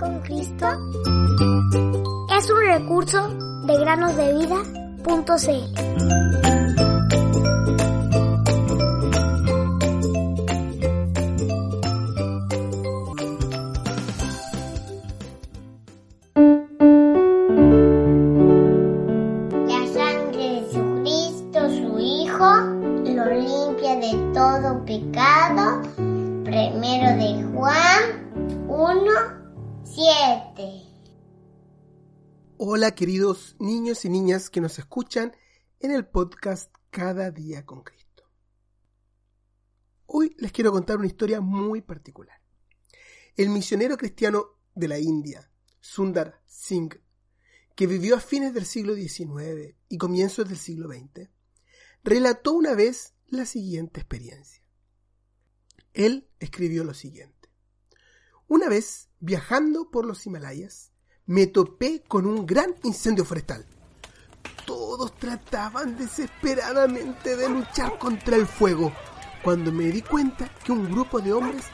[0.00, 0.66] con Cristo
[2.34, 3.28] es un recurso
[3.66, 5.20] de granosdevida.cl.
[19.66, 22.50] La sangre de Jesucristo, su Hijo,
[23.04, 25.82] lo limpia de todo pecado.
[26.44, 29.39] Primero de Juan 1,
[29.92, 30.82] 7.
[32.58, 35.34] Hola queridos niños y niñas que nos escuchan
[35.80, 38.22] en el podcast Cada día con Cristo.
[40.06, 42.40] Hoy les quiero contar una historia muy particular.
[43.34, 47.00] El misionero cristiano de la India, Sundar Singh,
[47.74, 51.28] que vivió a fines del siglo XIX y comienzos del siglo XX,
[52.04, 54.62] relató una vez la siguiente experiencia.
[55.94, 57.50] Él escribió lo siguiente.
[58.46, 60.92] Una vez, viajando por los Himalayas,
[61.26, 63.66] me topé con un gran incendio forestal.
[64.66, 68.92] Todos trataban desesperadamente de luchar contra el fuego,
[69.44, 71.64] cuando me di cuenta que un grupo de hombres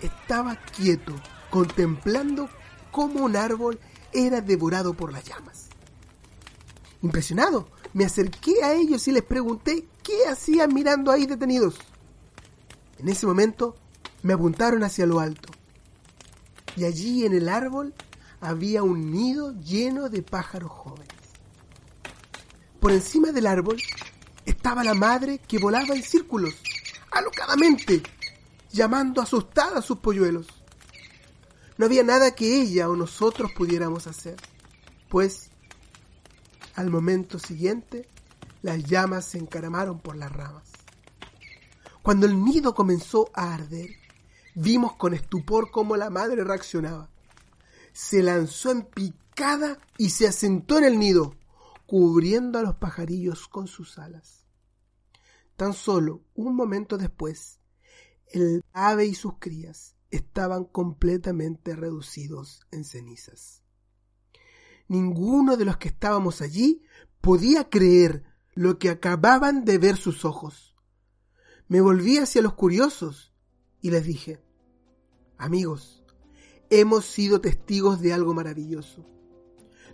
[0.00, 1.14] estaba quieto,
[1.50, 2.48] contemplando
[2.90, 3.80] cómo un árbol
[4.12, 5.68] era devorado por las llamas.
[7.02, 11.78] Impresionado, me acerqué a ellos y les pregunté qué hacían mirando ahí detenidos.
[12.98, 13.74] En ese momento
[14.22, 15.59] me apuntaron hacia lo alto
[16.76, 17.94] y allí en el árbol
[18.40, 21.08] había un nido lleno de pájaros jóvenes.
[22.80, 23.76] Por encima del árbol
[24.46, 26.54] estaba la madre que volaba en círculos,
[27.10, 28.02] alocadamente,
[28.70, 30.46] llamando asustada a sus polluelos.
[31.76, 34.36] No había nada que ella o nosotros pudiéramos hacer,
[35.08, 35.50] pues
[36.74, 38.08] al momento siguiente
[38.62, 40.64] las llamas se encaramaron por las ramas.
[42.02, 43.90] Cuando el nido comenzó a arder,
[44.54, 47.10] vimos con estupor cómo la madre reaccionaba.
[47.92, 51.34] Se lanzó en picada y se asentó en el nido,
[51.86, 54.44] cubriendo a los pajarillos con sus alas.
[55.56, 57.58] Tan solo un momento después,
[58.26, 63.62] el ave y sus crías estaban completamente reducidos en cenizas.
[64.88, 66.82] Ninguno de los que estábamos allí
[67.20, 68.24] podía creer
[68.54, 70.74] lo que acababan de ver sus ojos.
[71.68, 73.29] Me volví hacia los curiosos
[73.80, 74.40] y les dije,
[75.38, 76.04] amigos,
[76.68, 79.04] hemos sido testigos de algo maravilloso.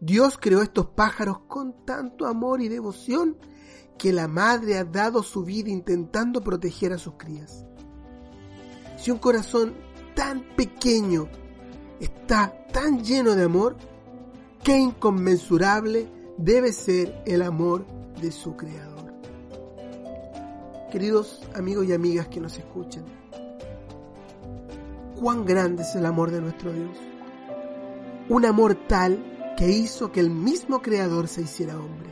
[0.00, 3.36] Dios creó estos pájaros con tanto amor y devoción
[3.98, 7.66] que la madre ha dado su vida intentando proteger a sus crías.
[8.96, 9.74] Si un corazón
[10.14, 11.28] tan pequeño
[12.00, 13.76] está tan lleno de amor,
[14.62, 16.08] qué inconmensurable
[16.38, 17.84] debe ser el amor
[18.20, 19.14] de su Creador.
[20.90, 23.04] Queridos amigos y amigas que nos escuchan,
[25.20, 26.96] cuán grande es el amor de nuestro Dios.
[28.30, 32.08] Un amor tal que hizo que el mismo Creador se hiciera hombre.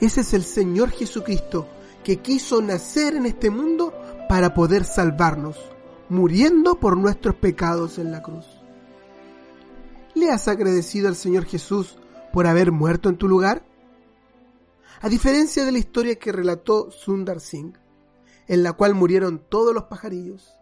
[0.00, 1.66] Ese es el Señor Jesucristo
[2.04, 3.94] que quiso nacer en este mundo
[4.28, 5.56] para poder salvarnos,
[6.10, 8.44] muriendo por nuestros pecados en la cruz.
[10.14, 11.96] ¿Le has agradecido al Señor Jesús
[12.34, 13.64] por haber muerto en tu lugar?
[15.00, 17.78] A diferencia de la historia que relató Sundar Singh,
[18.46, 20.52] en la cual murieron todos los pajarillos,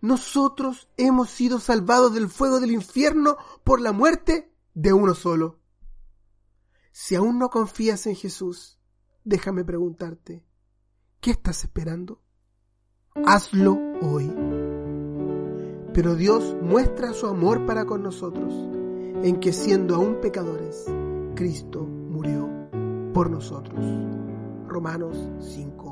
[0.00, 5.58] nosotros hemos sido salvados del fuego del infierno por la muerte de uno solo.
[6.92, 8.78] Si aún no confías en Jesús,
[9.24, 10.44] déjame preguntarte,
[11.20, 12.20] ¿qué estás esperando?
[13.26, 14.32] Hazlo hoy.
[15.92, 18.54] Pero Dios muestra su amor para con nosotros,
[19.22, 20.86] en que siendo aún pecadores,
[21.34, 22.48] Cristo murió
[23.12, 23.84] por nosotros.
[24.66, 25.89] Romanos 5.